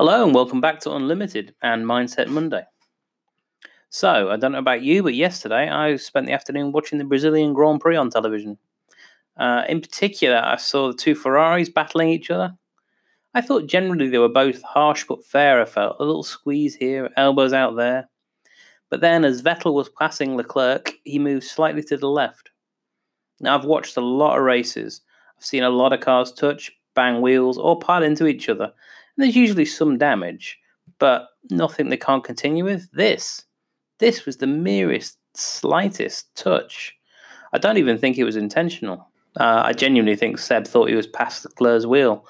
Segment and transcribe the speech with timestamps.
[0.00, 2.64] Hello and welcome back to Unlimited and Mindset Monday.
[3.90, 7.52] So, I don't know about you, but yesterday I spent the afternoon watching the Brazilian
[7.52, 8.56] Grand Prix on television.
[9.36, 12.56] Uh, in particular, I saw the two Ferraris battling each other.
[13.34, 15.60] I thought generally they were both harsh but fair.
[15.60, 18.08] I felt a little squeeze here, elbows out there.
[18.88, 22.48] But then, as Vettel was passing Leclerc, he moved slightly to the left.
[23.38, 25.02] Now, I've watched a lot of races.
[25.36, 28.72] I've seen a lot of cars touch, bang wheels, or pile into each other
[29.20, 30.58] there's usually some damage,
[30.98, 32.90] but nothing they can't continue with.
[32.92, 33.44] This,
[33.98, 36.94] this was the merest, slightest touch.
[37.52, 39.08] I don't even think it was intentional.
[39.38, 42.26] Uh, I genuinely think Seb thought he was past the Leclerc's wheel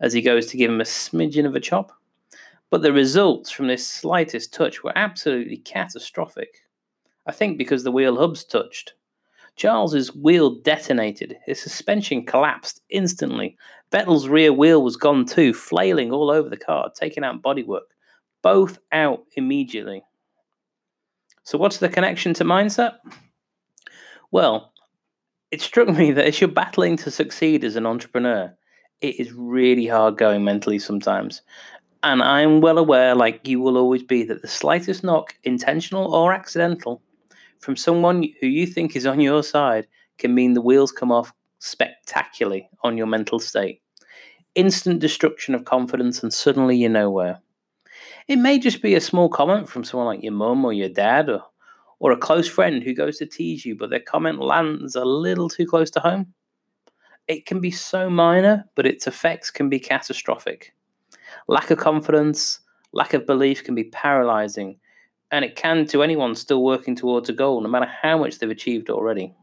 [0.00, 1.92] as he goes to give him a smidgen of a chop.
[2.70, 6.62] But the results from this slightest touch were absolutely catastrophic.
[7.26, 8.94] I think because the wheel hubs touched.
[9.56, 11.36] Charles's wheel detonated.
[11.46, 13.56] His suspension collapsed instantly.
[13.92, 17.86] Vettel's rear wheel was gone too, flailing all over the car, taking out bodywork.
[18.42, 20.02] Both out immediately.
[21.44, 22.96] So, what's the connection to mindset?
[24.30, 24.72] Well,
[25.50, 28.52] it struck me that as you're battling to succeed as an entrepreneur,
[29.00, 31.42] it is really hard going mentally sometimes.
[32.02, 36.32] And I'm well aware, like you will always be, that the slightest knock, intentional or
[36.32, 37.00] accidental,
[37.64, 41.32] from someone who you think is on your side can mean the wheels come off
[41.60, 43.80] spectacularly on your mental state.
[44.54, 47.40] Instant destruction of confidence, and suddenly you're nowhere.
[48.28, 51.30] It may just be a small comment from someone like your mum or your dad
[51.30, 51.42] or,
[52.00, 55.48] or a close friend who goes to tease you, but their comment lands a little
[55.48, 56.34] too close to home.
[57.28, 60.74] It can be so minor, but its effects can be catastrophic.
[61.48, 62.60] Lack of confidence,
[62.92, 64.78] lack of belief can be paralyzing
[65.34, 68.48] and it can to anyone still working towards a goal, no matter how much they've
[68.48, 69.34] achieved already.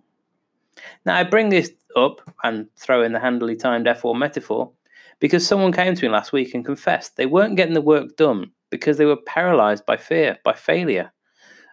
[1.06, 4.72] Now, I bring this up and throw in the handily timed F1 metaphor
[5.20, 8.52] because someone came to me last week and confessed they weren't getting the work done
[8.70, 11.12] because they were paralyzed by fear, by failure,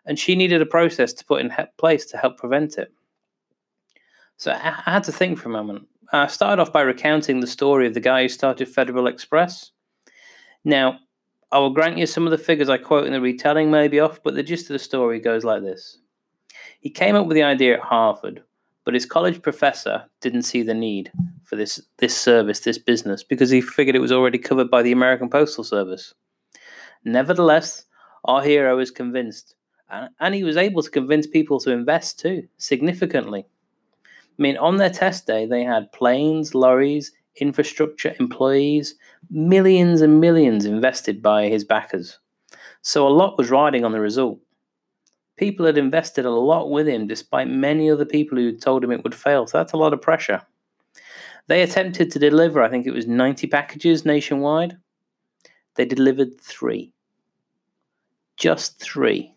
[0.05, 2.93] and she needed a process to put in place to help prevent it.
[4.37, 5.87] So I had to think for a moment.
[6.13, 9.71] I started off by recounting the story of the guy who started Federal Express.
[10.65, 10.99] Now,
[11.51, 14.01] I will grant you some of the figures I quote in the retelling may be
[14.01, 15.99] off, but the gist of the story goes like this.
[16.81, 18.43] He came up with the idea at Harvard,
[18.85, 21.11] but his college professor didn't see the need
[21.45, 24.93] for this, this service, this business, because he figured it was already covered by the
[24.93, 26.15] American Postal Service.
[27.05, 27.87] Nevertheless,
[28.25, 29.55] our hero is convinced,
[30.21, 33.47] and he was able to convince people to invest too, significantly.
[34.05, 38.95] I mean, on their test day, they had planes, lorries, infrastructure, employees,
[39.31, 42.19] millions and millions invested by his backers.
[42.83, 44.39] So a lot was riding on the result.
[45.37, 49.05] People had invested a lot with him despite many other people who told him it
[49.05, 49.47] would fail.
[49.47, 50.43] So that's a lot of pressure.
[51.47, 54.77] They attempted to deliver, I think it was 90 packages nationwide.
[55.77, 56.93] They delivered three.
[58.37, 59.35] Just three.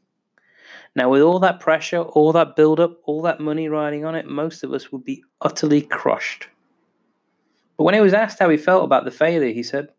[0.95, 4.27] Now, with all that pressure, all that build up, all that money riding on it,
[4.27, 6.47] most of us would be utterly crushed.
[7.81, 9.89] But when he was asked how he felt about the failure, he said,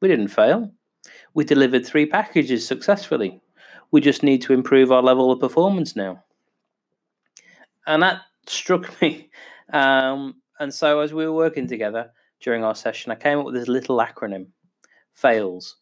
[0.00, 0.70] We didn't fail.
[1.34, 3.40] We delivered three packages successfully.
[3.90, 6.22] We just need to improve our level of performance now.
[7.88, 9.30] And that struck me.
[9.72, 13.54] Um, and so, as we were working together during our session, I came up with
[13.54, 14.46] this little acronym
[15.12, 15.76] FAILS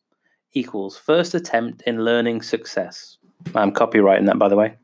[0.52, 3.18] equals first attempt in learning success.
[3.54, 4.76] I'm copyrighting that, by the way.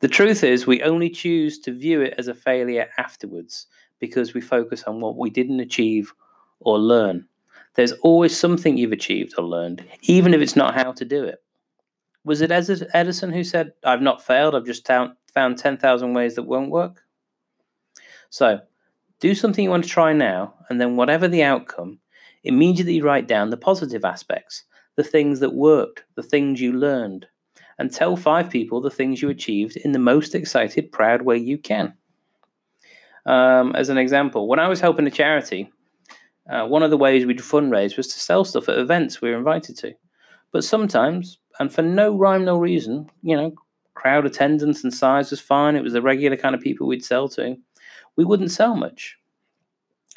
[0.00, 3.66] The truth is, we only choose to view it as a failure afterwards
[4.00, 6.12] because we focus on what we didn't achieve
[6.60, 7.26] or learn.
[7.74, 11.42] There's always something you've achieved or learned, even if it's not how to do it.
[12.24, 16.70] Was it Edison who said, I've not failed, I've just found 10,000 ways that won't
[16.70, 17.02] work?
[18.28, 18.60] So,
[19.20, 21.98] do something you want to try now, and then whatever the outcome,
[22.42, 24.64] immediately write down the positive aspects,
[24.96, 27.26] the things that worked, the things you learned,
[27.78, 31.56] and tell five people the things you achieved in the most excited, proud way you
[31.56, 31.94] can.
[33.26, 35.70] Um, as an example, when I was helping a charity,
[36.48, 39.38] uh, one of the ways we'd fundraise was to sell stuff at events we were
[39.38, 39.94] invited to.
[40.52, 43.54] But sometimes, and for no rhyme, no reason, you know,
[43.94, 45.76] crowd attendance and size was fine.
[45.76, 47.56] It was the regular kind of people we'd sell to.
[48.16, 49.16] We wouldn't sell much.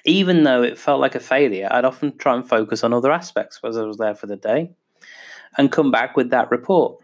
[0.06, 3.60] Even though it felt like a failure, I'd often try and focus on other aspects
[3.64, 4.72] as I was there for the day
[5.58, 7.04] and come back with that report.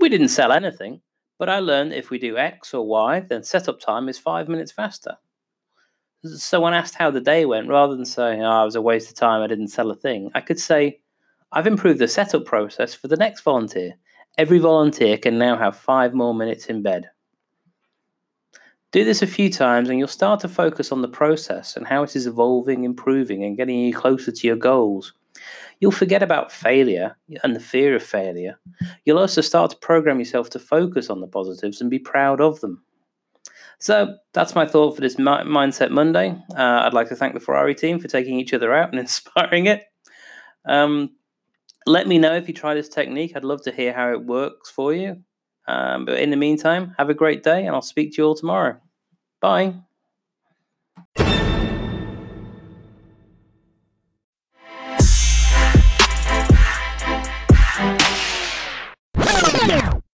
[0.00, 1.00] We didn't sell anything,
[1.40, 4.72] but I learned if we do X or Y, then setup time is five minutes
[4.72, 5.16] faster.
[6.22, 8.82] So when asked how the day went, rather than saying, ah, oh, I was a
[8.82, 11.00] waste of time, I didn't sell a thing, I could say,
[11.50, 13.94] I've improved the setup process for the next volunteer.
[14.36, 17.08] Every volunteer can now have five more minutes in bed.
[18.92, 22.02] Do this a few times and you'll start to focus on the process and how
[22.02, 25.14] it is evolving, improving, and getting you closer to your goals.
[25.80, 28.58] You'll forget about failure and the fear of failure.
[29.04, 32.60] You'll also start to program yourself to focus on the positives and be proud of
[32.60, 32.82] them.
[33.78, 36.36] So that's my thought for this Mindset Monday.
[36.54, 39.66] Uh, I'd like to thank the Ferrari team for taking each other out and inspiring
[39.66, 39.84] it.
[40.66, 41.10] Um,
[41.86, 43.32] let me know if you try this technique.
[43.34, 45.22] I'd love to hear how it works for you.
[45.66, 48.34] Um, but in the meantime, have a great day, and I'll speak to you all
[48.34, 48.76] tomorrow.
[49.40, 49.74] Bye.